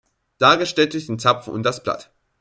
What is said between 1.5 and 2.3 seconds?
und das Blatt.